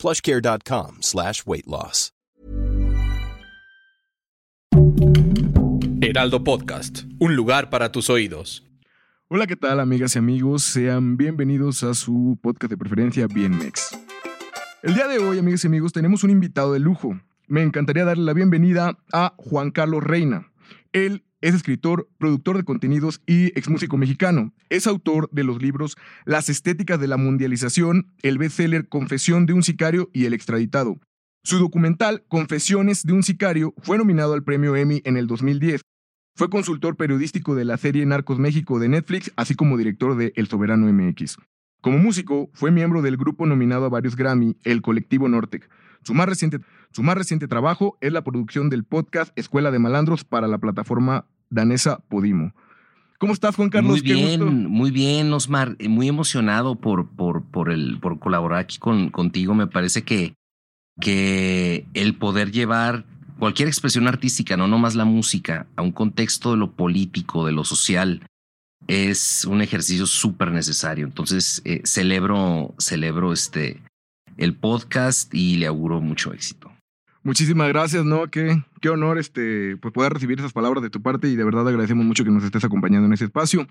[0.00, 2.12] plushcare.com slash weight loss.
[6.02, 8.66] Heraldo Podcast, un lugar para tus oídos.
[9.28, 10.64] Hola, ¿qué tal amigas y amigos?
[10.64, 13.96] Sean bienvenidos a su podcast de preferencia Bien Mex.
[14.82, 17.20] El día de hoy, amigas y amigos, tenemos un invitado de lujo.
[17.46, 20.50] Me encantaría darle la bienvenida a Juan Carlos Reina.
[20.92, 24.52] Él es escritor, productor de contenidos y exmúsico mexicano.
[24.68, 29.62] Es autor de los libros Las estéticas de la mundialización, el bestseller Confesión de un
[29.62, 31.00] sicario y El extraditado.
[31.42, 35.80] Su documental Confesiones de un sicario fue nominado al premio Emmy en el 2010.
[36.36, 40.48] Fue consultor periodístico de la serie Narcos México de Netflix, así como director de El
[40.48, 41.36] Soberano MX.
[41.80, 45.68] Como músico, fue miembro del grupo nominado a varios Grammy, el Colectivo Nortec.
[46.02, 46.60] Su más, reciente,
[46.92, 51.26] su más reciente trabajo es la producción del podcast Escuela de Malandros para la plataforma
[51.50, 52.54] danesa Podimo.
[53.18, 53.92] ¿Cómo estás, Juan Carlos?
[53.92, 55.76] Muy bien, muy bien, Osmar.
[55.78, 59.54] Eh, muy emocionado por, por, por, el, por colaborar aquí con, contigo.
[59.54, 60.34] Me parece que,
[60.98, 63.04] que el poder llevar
[63.38, 67.64] cualquier expresión artística, no nomás la música, a un contexto de lo político, de lo
[67.64, 68.26] social,
[68.86, 71.04] es un ejercicio súper necesario.
[71.04, 73.82] Entonces, eh, celebro, celebro este,
[74.36, 76.72] el podcast y le auguro mucho éxito.
[77.22, 78.28] Muchísimas gracias, ¿no?
[78.30, 81.68] Qué, qué honor este, pues poder recibir esas palabras de tu parte y de verdad
[81.68, 83.66] agradecemos mucho que nos estés acompañando en ese espacio.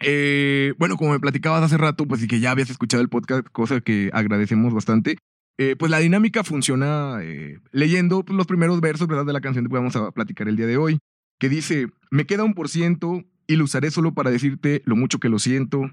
[0.00, 3.46] Eh, bueno, como me platicabas hace rato, pues y que ya habías escuchado el podcast,
[3.48, 5.16] cosa que agradecemos bastante.
[5.56, 9.24] Eh, pues la dinámica funciona eh, leyendo pues, los primeros versos ¿verdad?
[9.24, 10.98] de la canción que vamos a platicar el día de hoy,
[11.38, 15.20] que dice, me queda un por ciento y lo usaré solo para decirte lo mucho
[15.20, 15.90] que lo siento,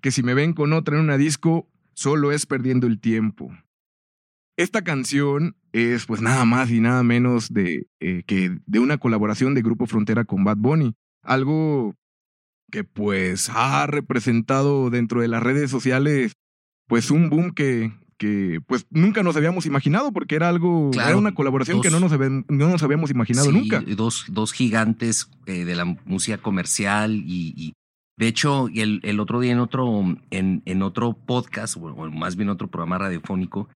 [0.00, 3.50] que si me ven con otra en una disco, solo es perdiendo el tiempo.
[4.56, 9.54] Esta canción es pues nada más y nada menos de, eh, que de una colaboración
[9.54, 10.94] de Grupo Frontera con Bad Bunny.
[11.22, 11.96] Algo
[12.70, 16.32] que pues ha representado dentro de las redes sociales
[16.86, 21.34] pues un boom que, que pues nunca nos habíamos imaginado porque era algo, era una
[21.34, 23.80] colaboración que no nos, no nos habíamos imaginado nunca.
[23.80, 27.74] Dos, dos gigantes eh, de la música comercial y,
[28.16, 32.48] de hecho, el, el, otro día en otro, en, en otro podcast, o más bien
[32.48, 33.68] otro programa radiofónico,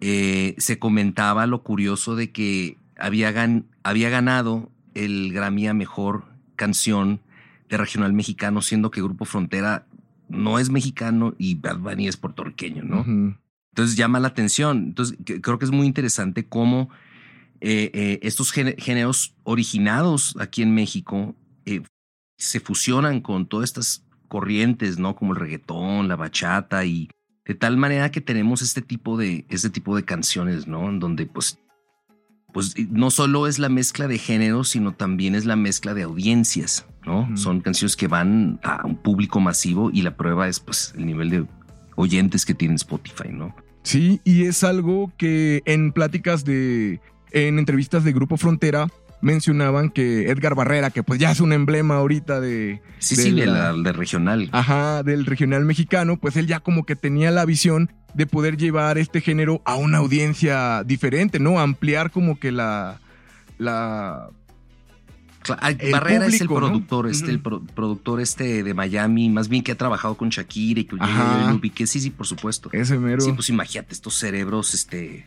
[0.00, 3.32] eh, se comentaba lo curioso de que había,
[3.82, 6.24] había ganado el Grammy a Mejor
[6.56, 7.20] Canción
[7.68, 9.86] de Regional Mexicano, siendo que Grupo Frontera
[10.28, 13.36] no es mexicano y Bad Bunny es puertorriqueño, ¿no?
[13.72, 14.78] Entonces llama la atención.
[14.78, 16.90] Entonces creo que es muy interesante cómo
[17.60, 21.34] eh, eh, estos géneros originados aquí en México
[22.36, 25.14] se fusionan con todas estas corrientes, ¿no?
[25.14, 27.08] Como el reggaetón, la bachata y
[27.44, 30.88] de tal manera que tenemos este tipo de, este tipo de canciones, ¿no?
[30.88, 31.58] En donde pues,
[32.52, 36.86] pues no solo es la mezcla de géneros, sino también es la mezcla de audiencias,
[37.04, 37.36] ¿no?
[37.36, 41.30] Son canciones que van a un público masivo y la prueba es pues el nivel
[41.30, 41.46] de
[41.96, 43.54] oyentes que tiene Spotify, ¿no?
[43.82, 47.00] Sí, y es algo que en pláticas de,
[47.32, 48.88] en entrevistas de Grupo Frontera,
[49.24, 52.82] mencionaban que Edgar Barrera, que pues ya es un emblema ahorita de...
[52.98, 54.50] Sí, sí, de, regional.
[54.52, 58.98] Ajá, del regional mexicano, pues él ya como que tenía la visión de poder llevar
[58.98, 61.58] este género a una audiencia diferente, ¿no?
[61.58, 63.00] Ampliar como que la...
[63.58, 64.28] la
[65.90, 70.16] Barrera es el productor, este, el productor este de Miami, más bien que ha trabajado
[70.16, 72.70] con Shakira y que, que sí, sí, por supuesto.
[72.72, 73.20] Ese mero.
[73.20, 75.26] Sí, pues imagínate estos cerebros, este,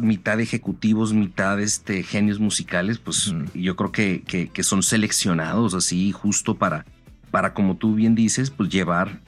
[0.00, 6.56] mitad ejecutivos, mitad este, genios musicales, pues yo creo que, que, son seleccionados así justo
[6.56, 6.86] para,
[7.30, 9.20] para, como tú bien dices, pues llevar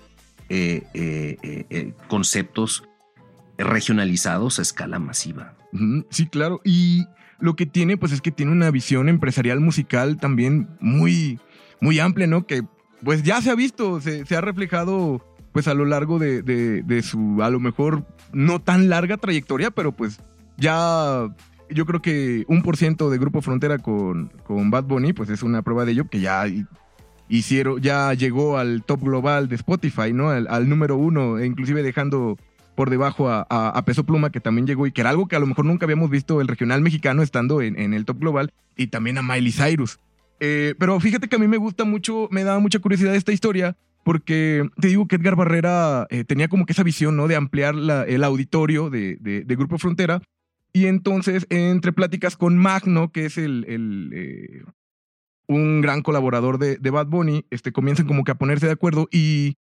[0.49, 2.85] eh, eh, eh, conceptos
[3.59, 5.55] regionalizados a escala masiva.
[6.11, 6.61] Sí, claro.
[6.65, 7.07] Y
[7.41, 11.41] lo que tiene, pues es que tiene una visión empresarial musical también muy,
[11.81, 12.47] muy amplia, ¿no?
[12.47, 12.63] Que
[13.03, 17.43] pues ya se ha visto, se, ha reflejado pues a lo largo de, de, su,
[17.43, 20.21] a lo mejor no tan larga trayectoria, pero pues
[20.57, 21.29] ya
[21.71, 25.43] yo creo que un por ciento de Grupo Frontera con, con Bad Bunny, pues es
[25.43, 26.45] una prueba de ello, que ya
[27.29, 30.31] hicieron, ya llegó al top global de Spotify, ¿no?
[30.31, 32.39] Al, número uno, e inclusive dejando
[32.75, 35.47] por debajo a, Peso Pluma, que también llegó y que era algo que a lo
[35.47, 39.23] mejor nunca habíamos visto el regional mexicano estando en, el top global, y también a
[39.23, 39.99] Miley Cyrus.
[40.41, 43.77] Eh, pero fíjate que a mí me gusta mucho, me da mucha curiosidad esta historia,
[44.03, 47.29] porque te digo que Edgar Barrera eh, tenía como que esa visión, ¿no?
[47.29, 47.75] De ampliar
[48.07, 50.21] el auditorio de, de Grupo Frontera
[50.75, 54.65] Y entonces, entre pláticas con Magno, que es el, el eh,
[55.47, 59.57] un gran colaborador de, Bad Bunny, este, comienzan como que a ponerse de acuerdo y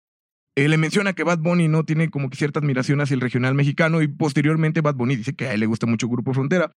[0.56, 4.02] le menciona que Bad Bunny no tiene como que cierta admiración hacia el regional mexicano
[4.02, 6.72] y posteriormente Bad Bunny dice que a él le gusta mucho Grupo Frontera.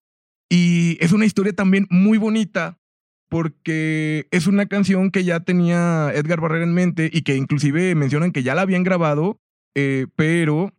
[0.49, 2.79] Y es una historia también muy bonita
[3.29, 8.33] porque es una canción que ya tenía Edgar Barrera en mente y que inclusive mencionan
[8.33, 9.41] que ya la habían grabado,
[9.75, 10.73] eh, pero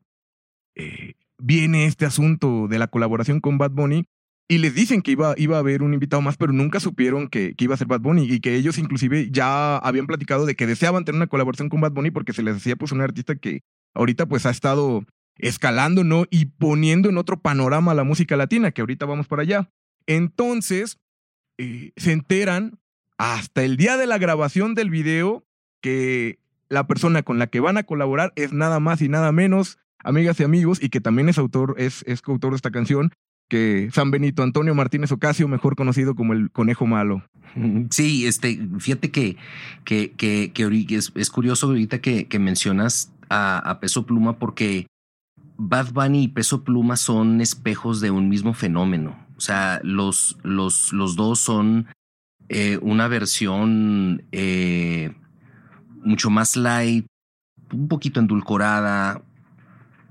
[0.76, 4.06] eh, viene este asunto de la colaboración con Bad Bunny
[4.48, 7.56] y les dicen que iba, iba a haber un invitado más, pero nunca supieron que,
[7.58, 11.04] iba a ser Bad Bunny y que ellos inclusive ya habían platicado de que deseaban
[11.04, 13.62] tener una colaboración con Bad Bunny porque se les decía pues un artista que
[13.96, 15.04] ahorita pues ha estado
[15.38, 16.26] escalando, ¿no?
[16.30, 19.70] Y poniendo en otro panorama la música latina, que ahorita vamos para allá.
[20.06, 21.00] Entonces,
[21.58, 22.80] eh, se enteran
[23.18, 25.46] hasta el día de la grabación del video
[25.82, 26.40] que
[26.70, 30.40] la persona con la que van a colaborar es nada más y nada menos, amigas
[30.40, 33.12] y amigos, y que también es autor, es, es coautor de esta canción,
[33.50, 37.24] que San Benito Antonio Martínez Ocasio, mejor conocido como el Conejo Malo.
[37.90, 39.38] Sí, este, fíjate que,
[39.86, 40.52] que, que,
[40.90, 44.88] es, curioso ahorita que, que mencionas a, a, Peso Pluma porque
[45.58, 49.26] Bad Bunny y Peso Pluma son espejos de un mismo fenómeno.
[49.38, 51.88] O sea, los, los, los dos son
[52.50, 55.14] eh, una versión eh,
[56.04, 57.06] mucho más light,
[57.72, 59.24] un poquito endulcorada,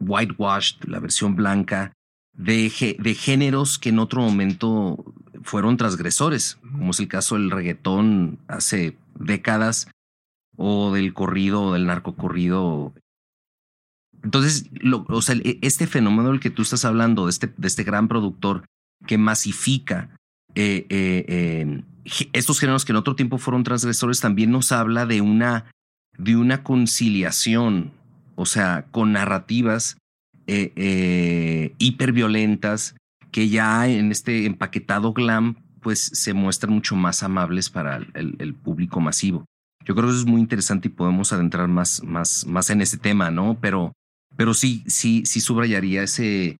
[0.06, 1.92] whitewashed, la versión blanca,
[2.32, 8.38] de, de géneros que en otro momento fueron transgresores, como es el caso del reggaetón
[8.48, 9.88] hace décadas,
[10.56, 12.92] o del corrido, o del narcocorrido.
[14.22, 14.70] Entonces,
[15.08, 18.08] o sea, e, este fenómeno del que tú estás hablando, de este, de este gran
[18.08, 18.64] productor
[19.06, 20.16] que masifica
[20.54, 21.82] eh, eh,
[22.32, 25.70] estos géneros que en otro tiempo fueron transgresores, también nos habla de una,
[26.16, 27.92] de una conciliación,
[28.36, 29.96] o sea, con narrativas
[30.46, 32.96] eh, eh, hiperviolentas
[33.31, 39.00] que ya en este empaquetado glam pues se muestran mucho más amables para el, público
[39.00, 39.44] masivo.
[39.84, 42.96] Yo creo que eso es muy interesante y podemos adentrar más, más, más en ese
[42.96, 43.58] tema, ¿no?
[43.60, 43.92] Pero,
[44.34, 46.56] pero sí, sí, sí subrayaría ese,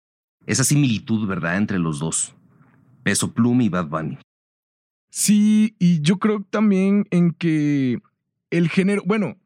[0.47, 2.35] esa similitud, ¿verdad?, entre los dos.
[3.03, 4.19] Peso Plum y Bad Bunny.
[5.11, 8.01] Sí, y yo creo también en que
[8.51, 9.37] el género, bueno,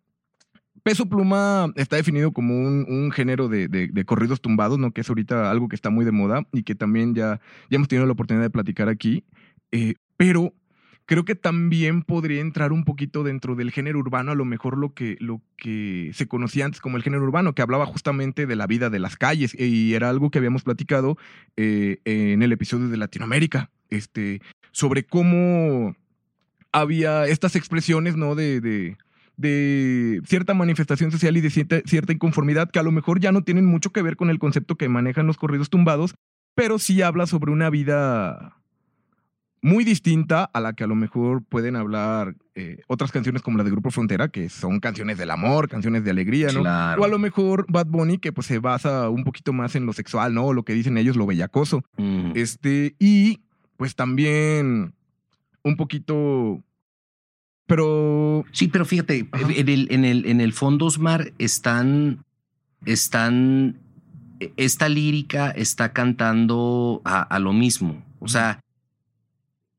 [0.88, 4.90] Peso Pluma está definido como un, género de, corridos tumbados, ¿no?
[4.90, 7.88] Que es ahorita algo que está muy de moda y que también ya, ya hemos
[7.88, 9.23] tenido la oportunidad de platicar aquí.
[9.70, 10.55] Eh, pero
[11.05, 14.94] creo que también podría entrar un poquito dentro del género urbano, a lo mejor lo
[14.94, 18.67] que, lo que se conocía antes como el género urbano, que hablaba justamente de la
[18.67, 21.19] vida de las calles y era algo que habíamos platicado
[21.58, 25.94] eh, en el episodio de Latinoamérica, este, sobre cómo
[26.73, 28.34] había estas expresiones, ¿no?
[28.34, 28.96] de de
[29.40, 33.90] cierta manifestación social y de cierta, inconformidad que a lo mejor ya no tienen mucho
[33.90, 36.14] que ver con el concepto que manejan los corridos tumbados,
[36.55, 38.56] pero sí habla sobre una vida
[39.61, 43.64] muy distinta a la que a lo mejor pueden hablar eh, otras canciones como la
[43.64, 46.62] de Grupo Frontera, que son canciones del amor, canciones de alegría, ¿no?
[46.62, 49.93] O a lo mejor Bad Bunny, que pues se basa un poquito más en lo
[49.93, 50.46] sexual, ¿no?
[50.46, 51.82] O lo que dicen ellos, lo bellacoso.
[52.34, 53.41] Este, y
[53.76, 54.94] pues también
[55.62, 56.62] un poquito
[57.69, 58.47] pero.
[58.50, 62.25] Sí, pero fíjate, en el, en el, en el fondo, Osmar, están.
[62.87, 63.79] Están.
[64.56, 68.03] Esta lírica está cantando a, lo mismo.
[68.20, 68.61] O sea,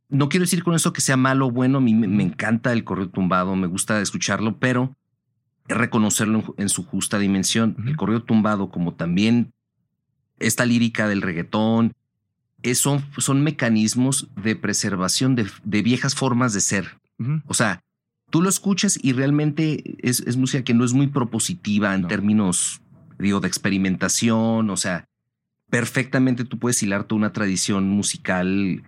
[0.10, 1.80] no quiero decir con eso que sea malo o bueno.
[1.80, 4.96] A mí me, encanta el correo tumbado, me gusta escucharlo, pero
[5.68, 7.76] reconocerlo en, su justa dimensión.
[7.88, 9.52] El correo tumbado, como también
[10.38, 11.94] esta lírica del reggaetón,
[12.76, 17.00] son, son mecanismos de preservación de, de viejas formas de ser.
[17.48, 17.84] O sea,
[18.30, 22.82] tú lo escuchas y realmente es, música que no es muy propositiva en términos,
[23.18, 24.70] digo, de experimentación.
[24.70, 25.06] O sea,
[25.70, 28.84] perfectamente tú puedes hilar toda una tradición musical,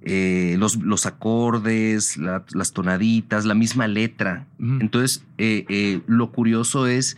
[0.00, 4.46] eh, los, los, acordes, las tonaditas, la misma letra.
[4.58, 7.16] Entonces, eh, eh, lo curioso es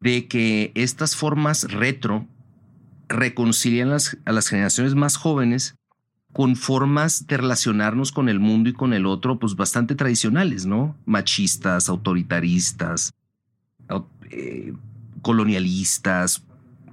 [0.00, 2.26] de que estas formas retro
[3.08, 3.90] reconcilian
[4.24, 5.76] a las generaciones más jóvenes
[6.36, 10.94] con formas de relacionarnos con el mundo y con el otro, pues bastante tradicionales, ¿no?
[11.06, 13.14] Machistas, autoritaristas,
[14.30, 14.74] eh,
[15.22, 16.44] colonialistas,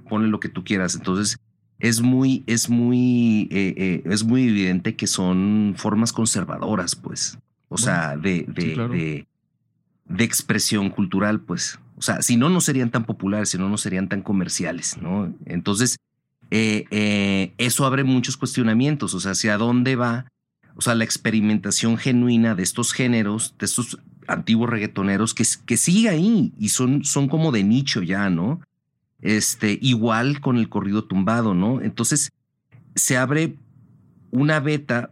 [0.08, 0.94] ponle lo que tú quieras.
[0.94, 1.36] Entonces,
[1.78, 7.36] es muy, es muy, eh, eh, es muy evidente que son formas conservadoras, pues.
[7.68, 9.26] O sea, de, de,
[10.06, 11.78] de, expresión cultural, pues.
[11.96, 15.34] O sea, si no, no serían tan populares, si no, no serían tan comerciales, ¿no?
[15.44, 15.98] Entonces,
[16.56, 20.30] eh, eh, eso abre muchos cuestionamientos, o sea, hacia dónde va,
[20.76, 26.10] o sea, la experimentación genuina de estos géneros, de estos antiguos reggaetoneros, que, que sigue
[26.10, 28.60] ahí y son, son como de nicho ya, ¿no?
[29.20, 31.80] Este, igual con el corrido tumbado, ¿no?
[31.80, 32.30] Entonces,
[32.94, 33.56] se abre
[34.30, 35.10] una beta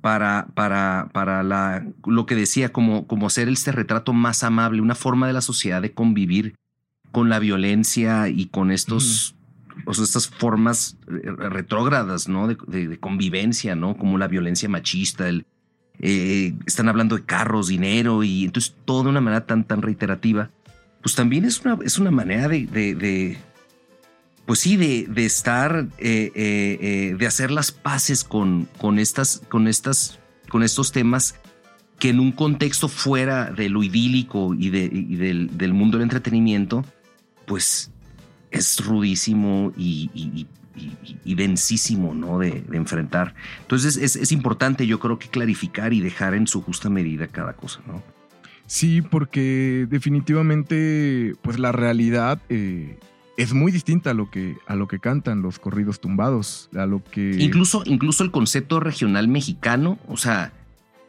[0.00, 4.94] para, para, para la, lo que decía, como, como hacer este retrato más amable, una
[4.94, 6.54] forma de la sociedad de convivir
[7.10, 9.34] con la violencia y con estos,
[9.86, 12.48] o estas formas eh, retrógradas, ¿no?
[12.48, 13.96] De, convivencia, ¿no?
[13.96, 15.46] Como la violencia machista, el,
[16.00, 20.50] eh, están hablando de carros, dinero y entonces todo de una manera tan, tan reiterativa,
[21.02, 23.38] pues también es una, es una manera de,
[24.46, 30.62] pues sí, de, estar, eh, de hacer las paces con, con, estas, con, estas, con
[30.62, 31.34] estos temas
[31.98, 36.84] que en un contexto fuera de lo idílico y, de, del, del mundo del entretenimiento,
[37.46, 37.92] pues
[38.52, 40.10] es rudísimo y,
[41.24, 42.38] y, densísimo ¿no?
[42.38, 43.34] De, enfrentar.
[43.62, 47.80] Entonces es, importante yo creo que clarificar y dejar en su justa medida cada cosa,
[47.86, 48.02] ¿no?
[48.66, 52.98] Sí, porque definitivamente pues la realidad eh,
[53.36, 57.02] es muy distinta a lo, que, a lo que cantan los corridos tumbados, a lo
[57.04, 57.36] que...
[57.38, 60.52] Incluso, incluso el concepto regional mexicano, o sea,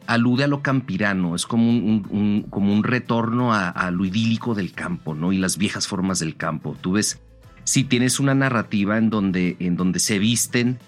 [0.08, 4.74] alude a lo campirano, es como un, como un retorno a, a, lo idílico del
[4.74, 5.32] campo, ¿no?
[5.32, 6.76] Y las viejas formas del campo.
[6.82, 7.22] Tú ves
[7.64, 10.80] si tienes una narrativa en donde, en donde se visten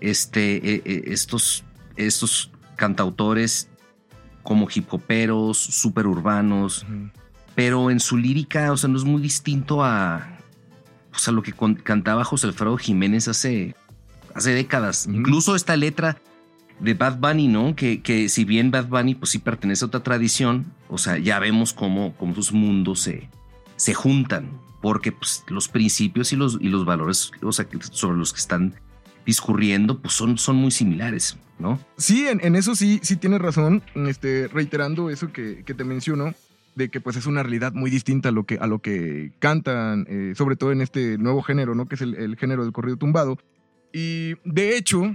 [0.00, 1.64] este, eh, eh, estos,
[1.96, 3.68] estos cantautores
[4.42, 6.84] como hip hoperos, super urbanos,
[7.54, 10.38] pero en su lírica, o sea, no es muy distinto a,
[11.10, 11.52] pues, a lo que
[11.84, 13.76] cantaba José Alfredo Jiménez hace,
[14.34, 15.06] hace décadas.
[15.06, 16.20] Incluso esta letra
[16.80, 17.76] de Bad Bunny, ¿no?
[17.76, 21.38] Que, que si bien Bad Bunny, pues sí pertenece a otra tradición, o sea, ya
[21.38, 23.28] vemos cómo, cómo sus mundos se,
[23.76, 24.50] se juntan
[24.82, 27.30] porque pues, los principios y los, y los valores
[27.92, 28.74] sobre los que están
[29.24, 31.78] discurriendo pues son, son muy similares, ¿no?
[31.96, 36.34] Sí, en, eso sí, sí tienes razón, este, reiterando eso que, te menciono,
[36.74, 40.06] de que pues es una realidad muy distinta a lo que, a lo que cantan,
[40.08, 41.86] eh, sobre todo en este nuevo género, ¿no?
[41.86, 43.38] Que es el, género del corrido tumbado.
[43.92, 45.14] Y de hecho,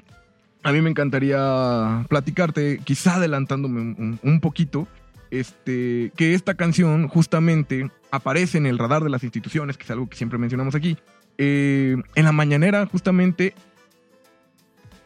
[0.64, 4.88] a mí me encantaría platicarte, quizá adelantándome un poquito,
[5.32, 10.08] este, que esta canción justamente aparece en el radar de las instituciones, que es algo
[10.08, 10.98] que siempre mencionamos aquí,
[11.38, 13.54] eh, en la mañanera justamente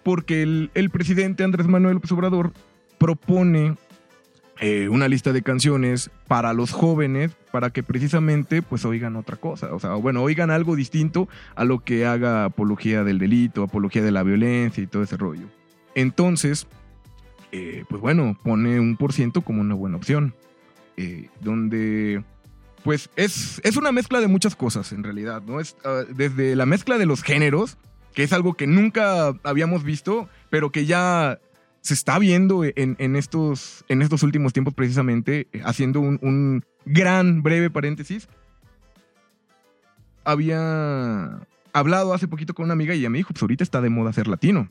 [0.03, 2.53] porque el, presidente Andrés Manuel López Obrador
[2.97, 3.75] propone
[4.59, 9.73] eh, una lista de canciones para los jóvenes para que precisamente pues oigan otra cosa,
[9.73, 14.11] o sea, bueno, oigan algo distinto a lo que haga apología del delito, apología de
[14.11, 15.47] la violencia y todo ese rollo.
[15.95, 16.65] Entonces,
[17.51, 20.33] eh, pues bueno, pone un por ciento como una buena opción.
[21.41, 22.23] Donde,
[22.83, 25.59] pues es, es una mezcla de muchas cosas en realidad, ¿no?
[25.59, 27.77] Es ah, desde la mezcla de los géneros,
[28.13, 31.39] que es algo que nunca habíamos visto, pero que ya
[31.81, 37.71] se está viendo en, estos, en estos últimos tiempos precisamente, haciendo un, un gran breve
[37.71, 38.27] paréntesis.
[40.23, 41.39] Había
[41.73, 44.13] hablado hace poquito con una amiga y ella me dijo, pues ahorita está de moda
[44.13, 44.69] ser latino.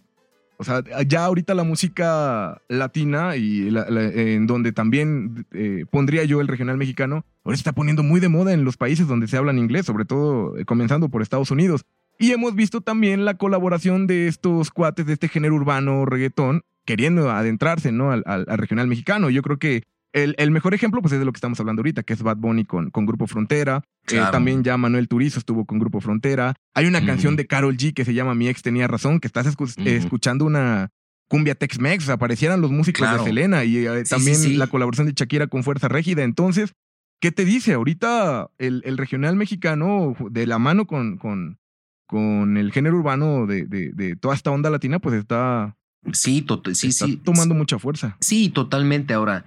[0.61, 6.49] O sea, ya ahorita la música latina y en donde también eh, pondría yo el
[6.49, 9.57] regional mexicano, ahora se está poniendo muy de moda en los países donde se hablan
[9.57, 11.87] inglés, sobre todo eh, comenzando por Estados Unidos.
[12.19, 17.31] Y hemos visto también la colaboración de estos cuates de este género urbano reggaetón queriendo
[17.31, 18.13] adentrarse ¿no?
[18.13, 19.31] al, al regional mexicano.
[19.31, 22.13] Yo creo que el, mejor ejemplo, pues es de lo que estamos hablando ahorita, que
[22.13, 23.83] es Bad Bunny con, con Grupo Frontera.
[24.11, 26.55] Eh, también ya Manuel Turizo estuvo con Grupo Frontera.
[26.75, 29.47] Hay una canción de Carol G que se llama Mi ex tenía razón, que estás
[29.47, 30.91] escuchando una
[31.29, 32.09] cumbia Tex-Mex.
[32.09, 36.25] Aparecieran los músicos de Selena y eh, también la colaboración de Shakira con Fuerza Régida.
[36.25, 36.73] Entonces,
[37.21, 37.75] ¿qué te dice?
[37.75, 41.59] Ahorita el, el regional mexicano, de la mano con, con,
[42.07, 45.77] con el género urbano de, de, toda esta onda latina, pues está.
[46.13, 47.17] Sí, sí, está sí.
[47.19, 48.17] tomando mucha fuerza.
[48.21, 49.15] Sí, totalmente.
[49.15, 49.45] Ahora,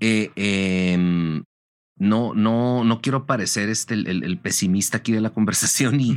[0.00, 1.44] eh, em,
[1.98, 6.16] no, no, no quiero parecer este, el, pesimista aquí de la conversación y,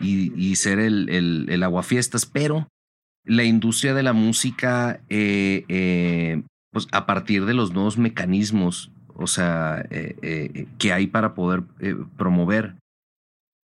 [0.00, 1.08] y, ser el,
[1.48, 2.68] el, aguafiestas, pero
[3.24, 9.26] la industria de la música, eh, eh, pues a partir de los nuevos mecanismos, o
[9.26, 9.86] sea,
[10.78, 11.64] que hay para poder
[12.16, 12.76] promover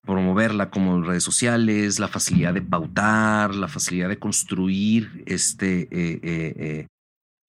[0.04, 6.88] promoverla como redes sociales, la facilidad de pautar, la facilidad de construir este,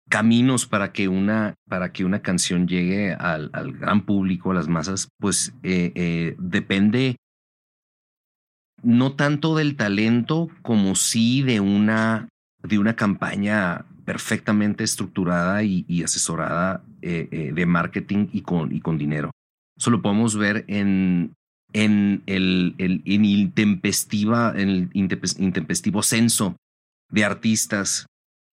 [0.09, 5.09] caminos para que una, para que una canción llegue al, gran público, a las masas,
[5.19, 7.17] pues eh, eh, depende
[8.83, 12.29] no tanto del talento como sí de una,
[12.63, 19.31] de una campaña perfectamente estructurada y, asesorada eh, de marketing y con, y con dinero.
[19.77, 21.35] Eso lo podemos ver en,
[21.73, 26.57] en el, el en el intempestivo censo
[27.11, 28.07] de artistas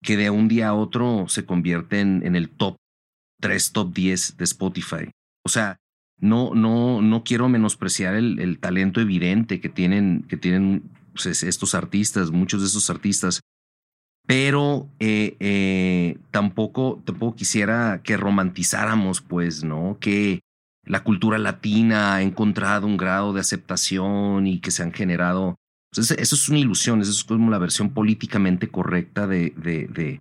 [0.04, 2.76] que de un día a otro se convierten en el top
[3.42, 5.12] 3, top 10 de Spotify.
[5.46, 5.78] O sea,
[6.20, 10.84] no, no, no quiero menospreciar el, talento evidente que tienen, que tienen
[11.14, 13.42] pues, estos artistas, muchos de estos artistas,
[14.26, 19.98] pero eh, eh, tampoco, tampoco quisiera que romantizáramos, pues, ¿no?
[20.00, 20.40] Que
[20.86, 25.56] la cultura latina ha encontrado un grado de aceptación y que se han generado.
[25.94, 30.20] Pues, eso es una ilusión, eso es como la versión políticamente correcta de, de, de,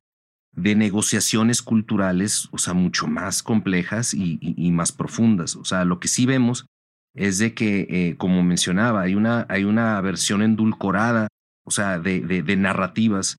[0.55, 5.57] de negociaciones culturales, o sea, mucho más complejas y, más profundas.
[5.57, 6.67] O sea, lo que sí vemos
[7.15, 11.29] es de que, eh, como mencionaba, hay una, hay una versión endulcorada,
[11.65, 13.37] o sea, de, de, narrativas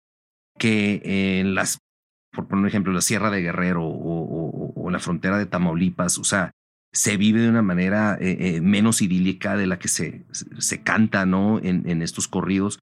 [0.58, 1.02] que
[1.40, 1.80] en las,
[2.32, 6.52] por poner un ejemplo, la Sierra de Guerrero o, la frontera de Tamaulipas, o sea,
[6.94, 11.26] se vive de una manera eh, eh, menos idílica de la que se, se canta,
[11.26, 11.60] ¿no?
[11.60, 12.80] En, en estos corridos.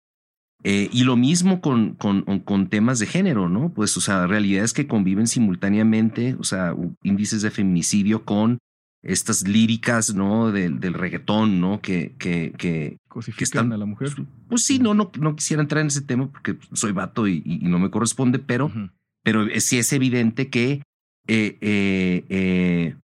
[0.63, 3.74] Eh, y lo mismo con, con, con, temas de género, ¿no?
[3.74, 8.60] Pues, o sea, realidades que conviven simultáneamente, o sea, índices de feminicidio con
[9.01, 10.51] estas líricas, ¿no?
[10.51, 11.82] Del, del reggaetón, ¿no?
[11.82, 12.98] Que, que, que,
[13.36, 14.10] que están, a la mujer.
[14.50, 17.60] Pues sí, no, no, no quisiera entrar en ese tema porque soy vato y, y
[17.60, 18.91] no me corresponde, pero, uh -huh.
[19.24, 20.84] pero sí es evidente que
[21.27, 22.96] eh, eh, eh,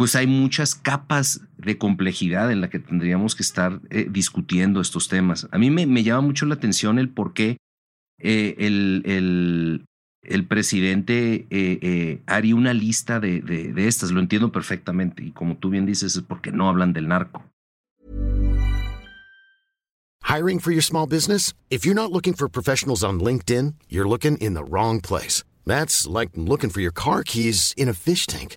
[0.00, 5.08] pues hay muchas capas de complejidad en la que tendríamos que estar eh, discutiendo estos
[5.08, 5.46] temas.
[5.50, 7.58] A mí me, llama mucho la atención el por qué
[8.18, 9.84] eh, el,
[10.48, 14.10] presidente eh, haría una lista de, de, de, estas.
[14.10, 15.22] Lo entiendo perfectamente.
[15.22, 17.44] Y como tú bien dices, es porque no hablan del narco.
[20.22, 21.52] Hiring for your small business?
[21.68, 25.44] If you're not looking for professionals on LinkedIn, you're looking in the wrong place.
[25.66, 28.56] That's like looking for your car keys in a fish tank.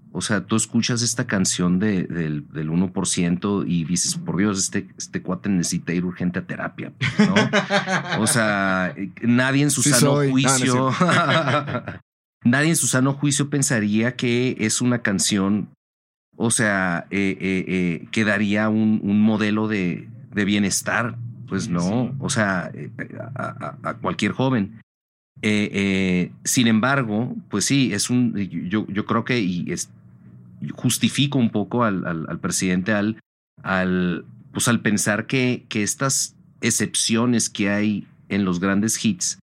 [0.13, 4.87] O sea, tú escuchas esta canción de, del, del 1% y dices, por Dios, este,
[4.97, 7.33] este cuate necesita ir urgente a terapia, ¿no?
[8.21, 10.31] o sea, nadie en su sí sano soy.
[10.31, 11.83] juicio, no,
[12.43, 15.69] nadie en su sano juicio pensaría que es una canción,
[16.35, 21.17] o sea, eh, eh, eh, que daría un, un modelo de, de, bienestar.
[21.47, 22.11] Pues no, sí.
[22.19, 22.89] o sea, eh,
[23.35, 24.81] a, cualquier joven.
[25.41, 28.35] Eh, eh, sin embargo, pues sí, es un,
[28.69, 29.89] yo, yo creo que y es,
[30.75, 33.19] justifico un poco al, al, presidente al,
[33.63, 39.39] al, pues al pensar que, que estas excepciones que hay en los grandes hits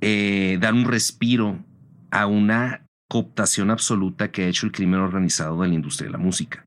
[0.00, 1.64] eh, dan un respiro
[2.10, 6.18] a una cooptación absoluta que ha hecho el crimen organizado de la industria de la
[6.18, 6.64] música.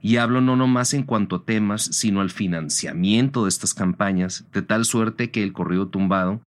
[0.00, 4.62] Y hablo no nomás en cuanto a temas, sino al financiamiento de estas campañas, de
[4.62, 6.42] tal suerte que el corrido tumbado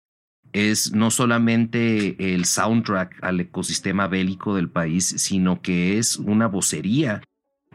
[0.57, 7.21] es no solamente el soundtrack al ecosistema bélico del país, sino que es una vocería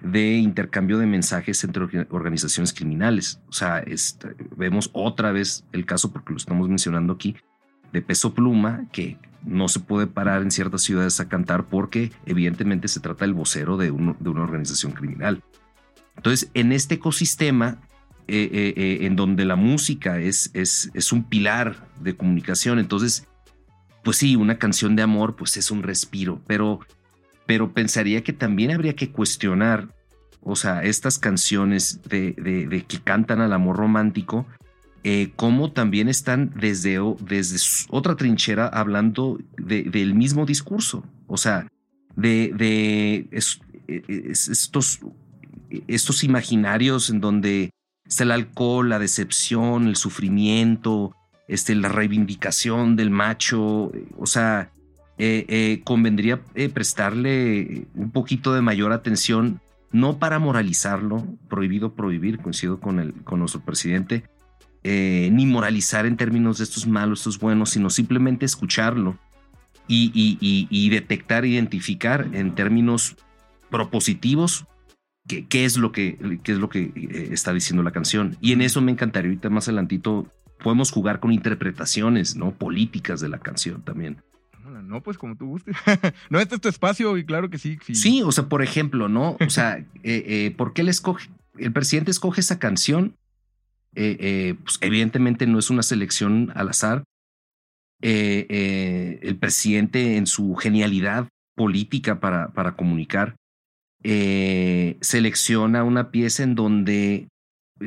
[0.01, 3.41] de intercambio de mensajes entre organizaciones criminales.
[3.49, 4.19] O sea, es,
[4.57, 7.37] vemos otra vez el caso, porque lo estamos mencionando aquí,
[7.93, 12.89] de Peso Pluma, que no se puede parar en ciertas ciudades a cantar porque evidentemente
[12.89, 15.41] se trata del vocero de, de una organización criminal.
[16.17, 17.79] Entonces, en este ecosistema
[18.29, 22.79] eh, eh, eh, en donde la música es, es, es un pilar de comunicación.
[22.79, 23.27] Entonces,
[24.03, 26.81] pues sí, una canción de amor, pues es un respiro, pero,
[27.47, 29.89] pero pensaría que también habría que cuestionar,
[30.41, 34.47] o sea, estas canciones de, de, que cantan al amor romántico,
[35.05, 37.59] eh, cómo también están desde, desde
[37.91, 41.67] otra trinchera hablando de, del mismo discurso, o sea,
[42.17, 45.01] de, de es, es, estos,
[45.87, 47.71] estos imaginarios en donde
[48.13, 51.17] está el alcohol, la decepción, el sufrimiento,
[51.49, 54.71] este, la reivindicación del macho, o sea,
[55.17, 62.39] eh, eh, convendría eh, prestarle un poquito de mayor atención, no para moralizarlo, prohibido prohibir,
[62.39, 64.25] coincido con, el, con nuestro presidente,
[64.85, 69.17] ni moralizar en términos de estos malos, estos buenos, sino simplemente escucharlo
[69.87, 73.17] y, y, y, y detectar, identificar en términos
[73.71, 74.67] propositivos
[75.27, 78.37] qué, qué, es lo que, qué es lo que eh, está diciendo la canción.
[78.41, 80.31] Y en eso me encantaría ahorita más adelantito
[80.63, 82.53] podemos jugar con interpretaciones, ¿no?
[82.53, 84.23] Políticas de la canción también.
[84.85, 85.77] No, pues como tú gustes.
[86.31, 87.79] no, este es tu espacio y claro que sí.
[87.85, 89.37] Sí, sí o sea, por ejemplo, ¿no?
[89.41, 91.31] O sea, eh, eh, ¿por qué le escoge?
[91.57, 93.17] El presidente escoge esa canción.
[93.95, 97.05] Pues evidentemente no es una selección al azar.
[98.01, 103.37] El presidente en su genialidad política para, para comunicar
[104.05, 107.29] selecciona una pieza en donde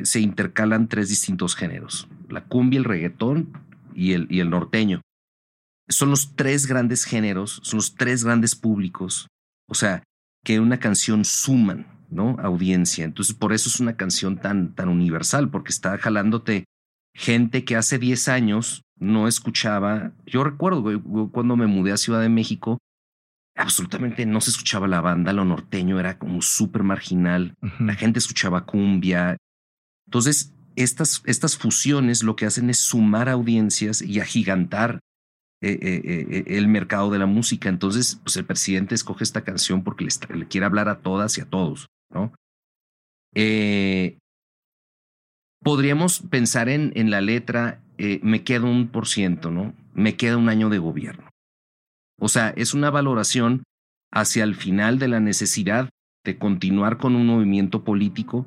[0.02, 2.08] se intercalan tres distintos géneros.
[2.28, 3.52] la cumbia, el reggaetón
[3.94, 5.00] y el, y el norteño.
[5.88, 9.28] Son los tres grandes géneros, son los tres grandes públicos,
[9.68, 10.02] o sea,
[10.44, 12.36] que una canción suman, ¿no?
[12.40, 13.04] Audiencia.
[13.04, 16.64] Entonces, por eso es una canción tan, tan universal, porque está jalándote
[17.14, 20.12] gente que hace 10 años no escuchaba.
[20.26, 20.84] Yo recuerdo
[21.32, 22.78] cuando me mudé a Ciudad de México,
[23.56, 28.66] absolutamente no se escuchaba la banda, lo norteño era como súper marginal, la gente escuchaba
[28.66, 29.38] cumbia.
[30.06, 35.00] Entonces, estas, estas fusiones lo que hacen es sumar audiencias y agigantar
[35.62, 37.70] eh, eh, eh, el mercado de la música.
[37.70, 41.46] Entonces, pues el presidente escoge esta canción porque le, quiere hablar a todas y a
[41.46, 42.32] todos, ¿no?
[45.62, 49.74] podríamos pensar en, en la letra, me queda un por ciento, ¿no?
[49.92, 51.28] Me queda un año de gobierno.
[52.18, 53.62] O sea, es una valoración
[54.12, 55.90] hacia el final de la necesidad
[56.24, 58.46] de continuar con un movimiento político,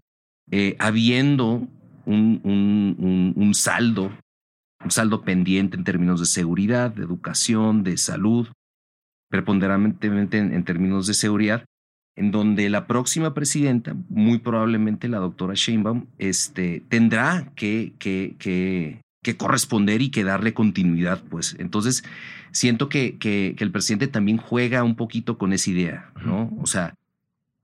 [0.79, 1.67] habiendo
[2.05, 4.11] un, un, un, saldo,
[4.83, 8.47] un saldo pendiente en términos de seguridad, de educación, de salud,
[9.29, 11.65] preponderantemente en, términos de seguridad,
[12.15, 19.01] en donde la próxima presidenta, muy probablemente la doctora Sheinbaum, este, tendrá que, que, que,
[19.23, 21.55] que corresponder y que darle continuidad, pues.
[21.59, 22.03] Entonces,
[22.51, 26.51] siento que, que, que, el presidente también juega un poquito con esa idea, ¿no?
[26.61, 26.95] O sea,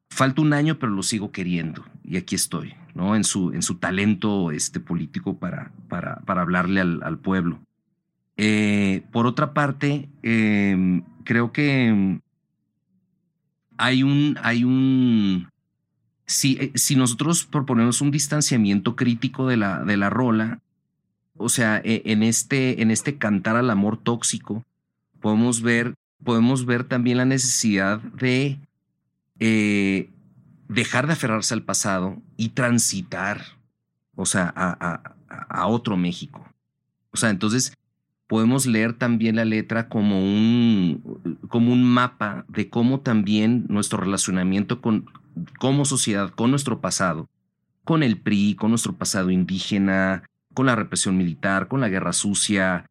[0.09, 3.15] falta un año, pero lo sigo queriendo y aquí estoy, ¿no?
[3.15, 7.59] En su, en su talento este, político para, para, para hablarle al, pueblo.
[8.37, 12.19] Eh, por otra parte, em, creo que
[13.77, 15.49] hay un, hay un,
[16.25, 20.59] si, eh, si nosotros proponemos un distanciamiento crítico de la, de la rola,
[21.37, 24.63] o sea, e, en este, en este cantar al amor tóxico,
[25.25, 28.59] podemos ver, podemos ver también la necesidad de
[29.39, 30.11] eh,
[30.67, 33.41] dejar de aferrarse al pasado y transitar,
[34.13, 36.47] o sea, a, a, otro México.
[37.09, 37.73] O sea, entonces
[38.27, 44.79] podemos leer también la letra como un, como un mapa de cómo también nuestro relacionamiento
[44.79, 45.09] con,
[45.57, 47.27] como sociedad, con nuestro pasado,
[47.83, 50.21] con el PRI, con nuestro pasado indígena,
[50.53, 52.85] con la represión militar, con la guerra sucia,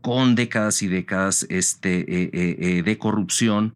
[0.00, 3.74] con décadas y décadas este, eh, eh, eh, de corrupción,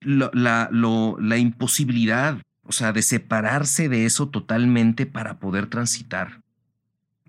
[0.00, 6.40] la, la imposibilidad, o sea, de separarse de eso totalmente para poder transitar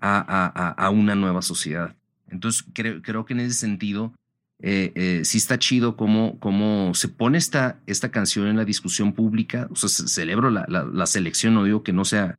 [0.00, 1.94] a, a, a una nueva sociedad.
[2.30, 4.14] Entonces, creo, creo, que en ese sentido,
[4.62, 9.68] sí está chido cómo, cómo se pone esta, esta canción en la discusión pública.
[9.70, 12.38] O sea, celebro la, la, selección, no digo que no sea,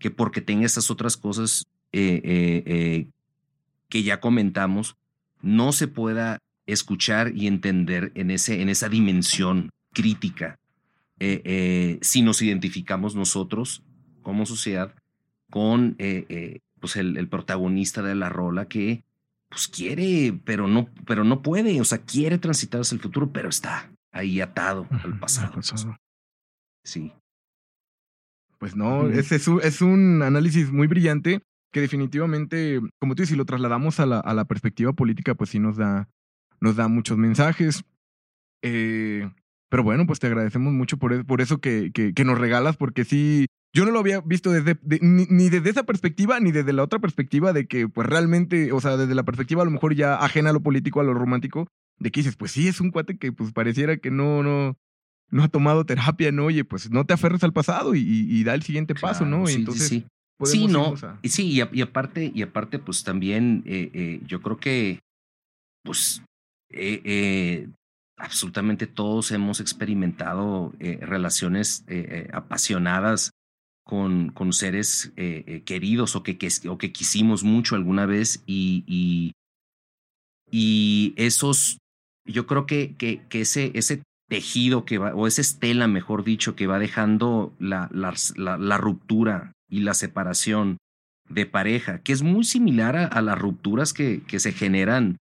[0.00, 1.68] que porque tenga estas otras cosas
[3.88, 4.96] que ya comentamos,
[5.40, 10.58] no se pueda escuchar y entender en, ese, en esa dimensión crítica
[11.20, 13.82] eh, eh, si nos identificamos nosotros
[14.22, 14.94] como sociedad
[15.50, 19.04] con eh, pues el, protagonista de la rola que
[19.48, 23.48] pues quiere, pero no, pero no puede, o sea, quiere transitar hacia el futuro, pero
[23.48, 25.60] está ahí atado al pasado.
[26.84, 27.12] Sí.
[28.58, 31.40] Pues no, es, es, un análisis muy brillante
[31.72, 35.50] que definitivamente, como tú dices, si lo trasladamos a la, a la perspectiva política, pues
[35.50, 36.08] sí nos da,
[36.60, 37.84] nos da muchos mensajes.
[38.62, 39.30] Eh,
[39.68, 43.04] pero bueno, pues te agradecemos mucho por, e, por eso que, que, nos regalas, porque
[43.04, 46.98] sí, yo no lo había visto desde, ni, desde esa perspectiva, ni desde la otra
[46.98, 50.50] perspectiva de que, pues realmente, o sea, desde la perspectiva a lo mejor ya ajena
[50.50, 53.32] a lo político, a lo romántico, de que dices, pues sí, es un cuate que
[53.32, 54.78] pues pareciera que no, no,
[55.30, 56.46] no ha tomado terapia, ¿no?
[56.46, 59.46] Oye, pues no te aferres al pasado y, y, da el siguiente paso, ¿no?
[59.46, 60.06] Sí, Entonces, sí, sí.
[60.68, 65.00] No, sí, y, y, aparte, y aparte, pues también eh, eh, yo creo que,
[65.82, 66.22] pues,
[66.70, 67.68] eh,
[68.16, 71.84] absolutamente todos hemos experimentado relaciones
[72.32, 73.30] apasionadas
[73.84, 75.12] con, con seres
[75.64, 76.36] queridos o que,
[76.68, 79.32] o que quisimos mucho alguna vez y, y,
[80.50, 81.78] y esos,
[82.26, 86.54] yo creo que, que, que, ese, ese tejido que va, o esa estela, mejor dicho,
[86.54, 90.78] que va dejando la, la, la, ruptura y la separación
[91.28, 95.18] de pareja, que es muy similar a, las rupturas que, que se generan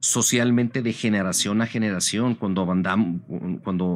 [0.00, 2.62] socialmente de generación a generación, cuando,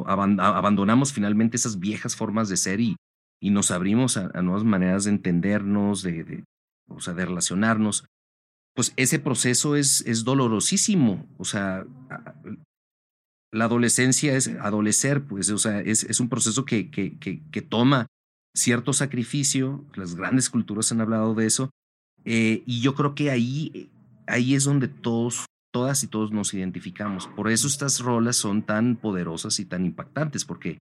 [0.07, 2.95] abandonamos finalmente esas viejas formas de ser y,
[3.41, 6.43] y nos abrimos a, nuevas maneras de entendernos, de,
[6.87, 8.05] o sea, de relacionarnos,
[8.73, 11.27] pues ese proceso es, es dolorosísimo.
[11.37, 11.85] O sea,
[13.51, 18.07] la adolescencia es adolecer, pues, o sea, es, es un proceso que, que, que, toma
[18.55, 21.69] cierto sacrificio, las grandes culturas han hablado de eso,
[22.25, 23.91] eh, y yo creo que ahí,
[24.27, 27.27] ahí es donde todos todas y todos nos identificamos.
[27.27, 30.77] Por eso estas rolas son tan poderosas y tan impactantes, porque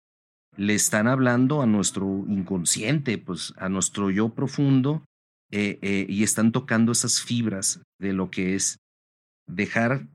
[0.56, 5.04] le están hablando a nuestro inconsciente, pues a nuestro yo profundo,
[5.52, 8.78] eh, eh, y están tocando esas fibras de lo que es
[9.46, 10.06] dejar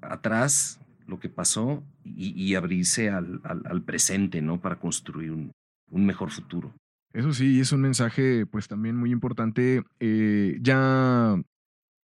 [0.00, 4.60] atrás lo que pasó y, abrirse al, al, presente, ¿no?
[4.60, 5.52] Para construir un,
[5.94, 6.74] un, mejor futuro.
[7.12, 9.82] Eso sí, es un mensaje pues también muy importante.
[10.00, 11.36] Eh, ya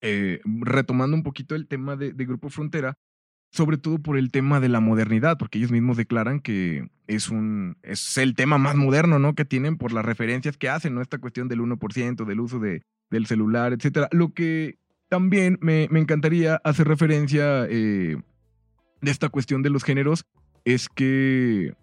[0.02, 2.94] retomando un poquito el tema de, Grupo Frontera,
[3.52, 7.76] sobre todo por el tema de la modernidad, porque ellos mismos declaran que es un
[7.82, 9.34] es el tema más moderno, ¿no?
[9.34, 11.02] Que tienen por las referencias que hacen, ¿no?
[11.02, 14.08] Esta cuestión del 1%, del uso de, del celular, etcétera.
[14.12, 18.16] Lo que también me, me encantaría hacer referencia eh,
[19.00, 20.24] de esta cuestión de los géneros
[20.64, 21.74] es que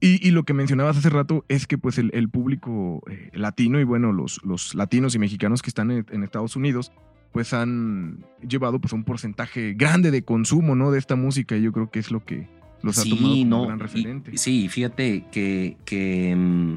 [0.00, 3.80] y, y, lo que mencionabas hace rato es que pues el, el público eh, latino
[3.80, 6.92] y bueno, los, los latinos y mexicanos que están en Estados Unidos
[7.32, 10.90] pues han llevado pues un porcentaje grande de consumo, ¿no?
[10.90, 12.48] De esta música y yo creo que es lo que
[12.82, 14.36] los ha tomado como no, gran referente.
[14.36, 16.76] sí, fíjate que, que mm,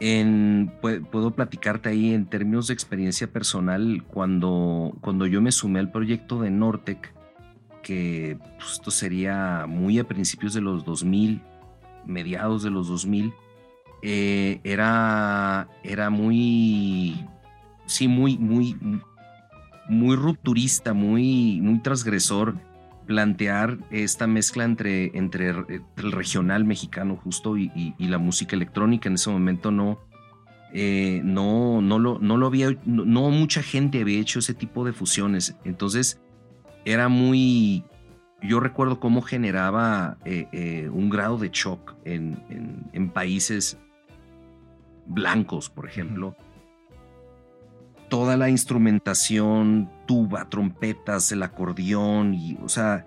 [0.00, 5.90] en, puedo platicarte ahí en términos de experiencia personal cuando, cuando yo me sumé al
[5.90, 7.12] proyecto de Nortec,
[7.82, 11.42] que pues, esto sería muy a principios de los 2000,
[12.06, 13.32] mediados de los 2000,
[14.02, 17.24] eh, era, era muy,
[17.86, 18.76] sí, muy, muy,
[19.88, 22.56] muy rupturista, muy, muy transgresor
[23.06, 29.08] plantear esta mezcla entre, entre el regional mexicano justo y, la música electrónica.
[29.08, 30.00] En ese momento no,
[30.72, 34.92] eh, no, no, lo, no lo había, no, mucha gente había hecho ese tipo de
[34.92, 35.56] fusiones.
[35.64, 36.20] Entonces
[36.84, 37.84] era muy,
[38.42, 43.78] yo recuerdo cómo generaba eh, eh, un grado de shock en, países
[45.06, 46.36] blancos, por ejemplo
[48.08, 53.04] toda la instrumentación, tuba, trompetas, el acordeón, y, o sea,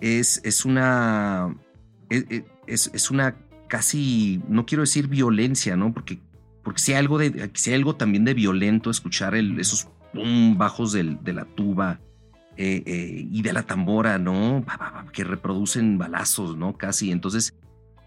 [0.00, 1.54] es, es una.
[2.10, 3.36] E, e, es, es, una
[3.68, 5.92] casi, no quiero decir violencia, ¿no?
[5.92, 6.20] Porque,
[6.62, 10.92] porque si hay algo, de, si algo también de violento escuchar el, esos pum bajos
[10.92, 12.00] del, de la tuba
[12.56, 14.64] eh, eh, y de la tambora, ¿no?
[15.12, 16.76] Que reproducen balazos, ¿no?
[16.76, 17.10] Casi.
[17.10, 17.54] Entonces,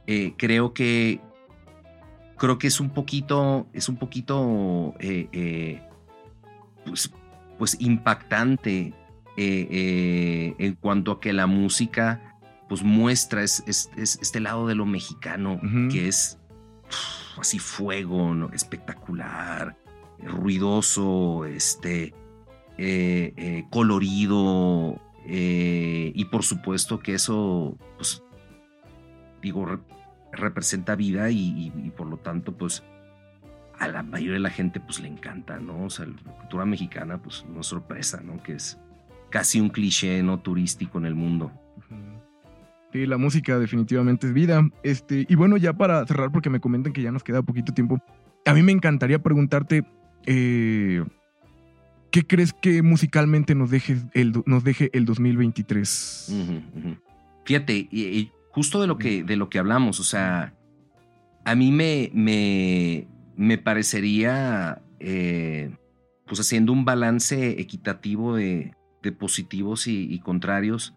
[0.07, 1.19] eh, creo que.
[2.37, 3.67] Creo que es un poquito.
[3.73, 4.93] Es un poquito
[6.85, 7.11] pues,
[7.57, 8.93] pues impactante
[9.37, 12.37] en cuanto a que la música
[12.69, 13.63] pues muestra es,
[13.95, 15.59] este lado de lo mexicano
[15.91, 16.37] que es
[17.37, 19.77] así fuego, espectacular,
[20.19, 22.13] ruidoso, este,
[22.77, 28.21] eh, colorido y por supuesto que eso pues
[29.41, 29.65] digo
[30.31, 32.83] representa vida y, por lo tanto pues
[33.79, 35.85] a la mayoría de la gente pues le encanta, ¿no?
[35.85, 38.41] O sea, la cultura mexicana pues no sorpresa, ¿no?
[38.41, 38.79] Que es
[39.29, 40.39] casi un cliché, ¿no?
[40.39, 41.51] Turístico en el mundo.
[42.93, 44.61] Sí, la música definitivamente es vida.
[44.81, 47.99] Este, y bueno, ya para cerrar, porque me comentan que ya nos queda poquito tiempo,
[48.45, 49.83] a mí me encantaría preguntarte,
[50.25, 51.03] eh,
[52.15, 56.33] ¿qué crees que musicalmente nos deje el, nos deje el 2023?
[57.43, 60.53] Fíjate, y, justo de lo, que, de lo que hablamos, o sea,
[61.43, 65.75] a mí me, me, me parecería, eh,
[66.25, 68.73] pues haciendo un balance equitativo de,
[69.19, 70.93] positivos y, contrarios,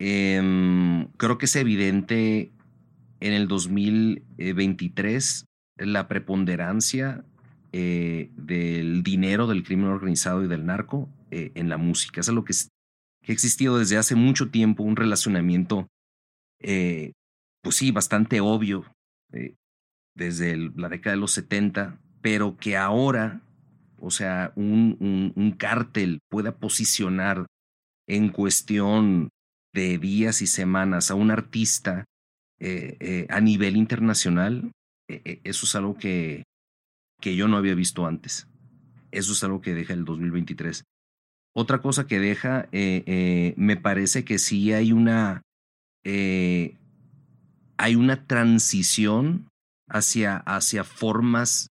[0.00, 2.50] em, creo que es evidente
[3.20, 7.24] en el 2023 la preponderancia
[7.76, 12.20] eh, del dinero del crimen organizado y del narco eh, en la música.
[12.20, 15.88] Es algo que, ha existido desde hace mucho tiempo, un relacionamiento,
[16.60, 18.84] pues sí, bastante obvio
[20.14, 23.42] desde la década de los 70, pero que ahora,
[23.98, 27.46] o sea, un, un, cártel pueda posicionar
[28.06, 29.30] en cuestión
[29.72, 32.04] de días y semanas a un artista
[32.60, 34.70] eh, eh, a nivel internacional,
[35.08, 36.44] eh, eso es algo que,
[37.20, 38.48] que yo no había visto antes.
[39.10, 40.84] Eso es algo que deja el 2023.
[41.56, 45.42] Otra cosa que deja, me parece que sí hay una,
[46.04, 46.76] hay
[47.94, 49.46] una transición
[49.88, 51.68] hacia, hacia formas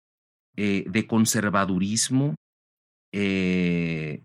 [0.57, 2.35] eh, de conservadurismo
[3.13, 4.25] eh,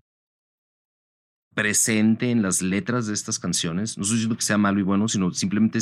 [1.54, 3.96] presente en las letras de estas canciones.
[3.96, 5.78] No estoy diciendo que sea malo y bueno, sino simplemente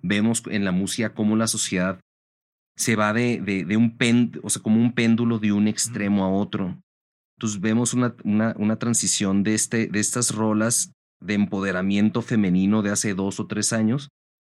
[0.00, 2.00] vemos en la música cómo la sociedad
[2.80, 6.30] se va de, de, un péndulo, o sea, como un péndulo de un extremo a
[6.30, 6.80] otro.
[7.36, 12.90] Entonces vemos una, una, una transición de, este, de estas rolas de empoderamiento femenino de
[12.90, 14.08] hace dos o tres años.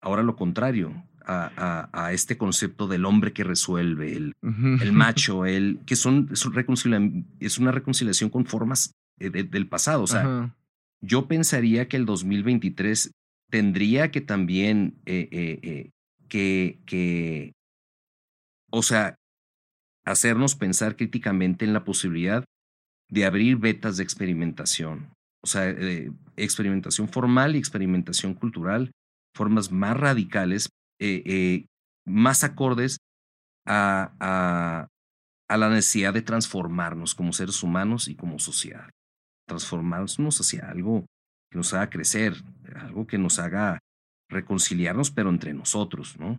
[0.03, 5.97] Ahora lo contrario, a, este concepto del hombre que resuelve, el, el macho, el que
[5.97, 6.45] son es,
[7.41, 10.03] es una reconciliación con formas eh, del pasado.
[10.03, 10.55] O sea,
[11.01, 13.13] yo pensaría que el 2023
[13.51, 15.91] tendría que también eh, eh,
[16.29, 17.53] que, que,
[18.71, 19.17] o sea,
[20.05, 22.45] hacernos pensar críticamente en la posibilidad
[23.09, 28.93] de abrir vetas de experimentación, o sea, eh, experimentación formal y experimentación cultural,
[29.35, 30.69] formas más radicales,
[31.01, 31.67] eh, eh,
[32.07, 32.99] más acordes
[33.67, 34.89] a, a,
[35.49, 38.91] a, la necesidad de transformarnos como seres humanos y como sociedad.
[39.47, 41.07] Transformarnos hacia algo
[41.51, 42.35] que nos haga crecer,
[42.77, 43.81] algo que nos haga
[44.29, 46.39] reconciliarnos, pero entre nosotros, ¿no?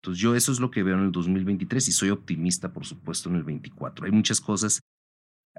[0.00, 3.28] Entonces yo eso es lo que veo en el 2023 y soy optimista, por supuesto,
[3.28, 4.06] en el 24.
[4.06, 4.80] Hay muchas cosas.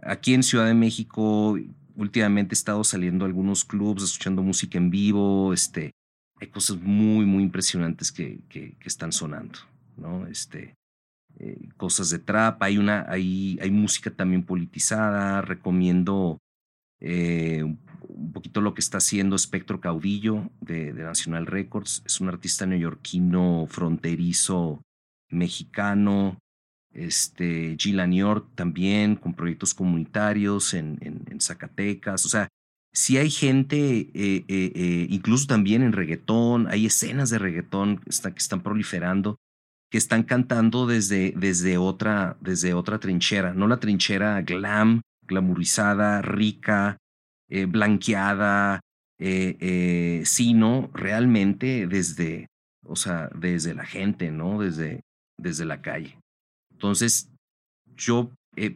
[0.01, 1.57] Aquí en Ciudad de México,
[1.95, 5.91] últimamente he estado saliendo a algunos clubs, escuchando música en vivo, este,
[6.39, 9.59] hay cosas muy, muy impresionantes que, que, están sonando,
[9.95, 10.25] ¿no?
[10.25, 10.73] Este,
[11.37, 16.39] eh, cosas de trap, hay, una, hay, hay música también politizada, recomiendo
[16.99, 17.63] eh,
[18.13, 22.03] un poquito lo que está haciendo Espectro Caudillo de, National Records.
[22.05, 24.81] Es un artista neoyorquino fronterizo
[25.29, 26.37] mexicano.
[26.93, 32.25] Este, Gillan York también con proyectos comunitarios en, en, Zacatecas.
[32.25, 32.49] O sea,
[32.93, 38.09] si hay gente, eh, eh, eh, incluso también en reggaetón, hay escenas de reggaetón que,
[38.09, 39.37] están proliferando,
[39.89, 46.97] que están cantando desde, desde, otra, desde otra trinchera, no la trinchera glam, glamorizada, rica,
[47.53, 48.79] eh, blanqueada,
[49.19, 52.47] eh, eh, sino realmente desde,
[52.85, 54.61] o sea, desde la gente, ¿no?
[54.61, 55.01] Desde,
[55.37, 56.17] desde la calle.
[56.71, 57.29] Entonces,
[57.97, 58.31] yo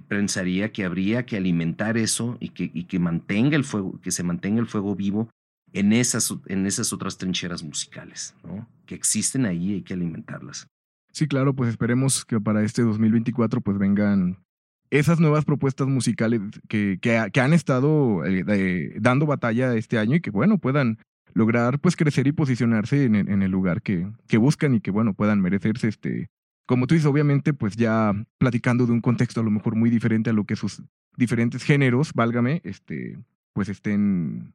[0.10, 4.24] pensaría que habría que alimentar eso y que, y que mantenga el fuego, que se
[4.24, 5.30] mantenga el fuego vivo
[5.72, 8.68] en esas, en esas otras trincheras musicales, ¿no?
[8.86, 10.68] Que existen ahí y hay que alimentarlas.
[11.14, 14.45] Sí, claro, pues esperemos que para este 2024 pues vengan
[14.89, 20.30] esas nuevas propuestas musicales que, que, han estado eh, dando batalla este año y que,
[20.30, 21.00] bueno, puedan
[21.34, 25.13] lograr pues crecer y posicionarse en, en el lugar que, que, buscan y que, bueno,
[25.13, 26.30] puedan merecerse este...
[26.67, 30.32] Como tú dices, obviamente, pues ya platicando de un contexto a lo mejor muy diferente
[30.32, 30.82] a lo que sus
[31.15, 33.19] diferentes géneros, válgame, este,
[33.54, 34.54] pues estén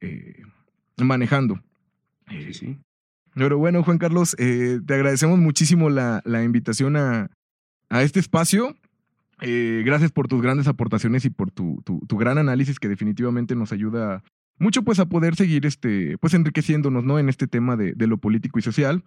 [0.00, 0.42] eh,
[0.96, 1.60] manejando.
[2.28, 2.78] Sí, sí.
[3.34, 7.30] Pero bueno, Juan Carlos, eh, te agradecemos muchísimo la, la invitación a,
[7.90, 8.74] a este espacio.
[9.40, 13.72] Eh, gracias por tus grandes aportaciones y por tu, tu, gran análisis que definitivamente nos
[13.72, 14.22] ayuda
[14.58, 17.18] mucho pues a poder seguir este, pues enriqueciéndonos, ¿no?
[17.18, 19.02] En este tema de, de lo político y social.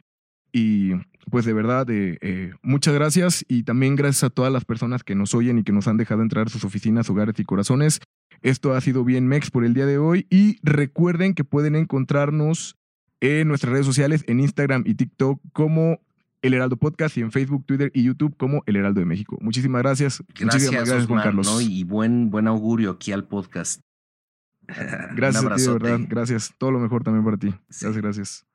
[0.51, 0.91] Y
[1.31, 5.15] pues de verdad, eh, eh, muchas gracias y también gracias a todas las personas que
[5.15, 7.99] nos oyen y que nos han dejado entrar a sus oficinas, hogares y corazones.
[8.43, 12.77] Esto ha sido bien Mex por el día de hoy y recuerden que pueden encontrarnos
[13.19, 16.01] en nuestras redes sociales, en Instagram y TikTok como
[16.43, 19.37] el Heraldo Podcast y en Facebook, Twitter y YouTube como El Heraldo de México.
[19.41, 20.21] Muchísimas gracias.
[20.27, 21.61] Gracias, Muchísimas gracias Juan Carlos.
[21.61, 23.81] Y buen, buen augurio aquí al podcast.
[25.15, 25.99] Gracias a ti, de verdad.
[26.07, 26.53] Gracias.
[26.57, 27.49] Todo lo mejor también para ti.
[27.69, 27.85] Sí.
[27.85, 28.45] Gracias, gracias.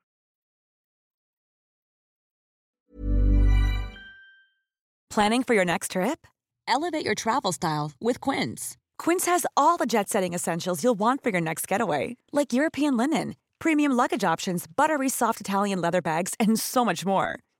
[5.11, 6.25] Planning for your next trip?
[6.67, 8.75] Elevate your travel style with Quince.
[8.97, 13.35] Quince has all the jet-setting essentials you'll want for your next getaway, like European linen,
[13.59, 17.39] premium luggage options, buttery soft Italian leather bags, and so much more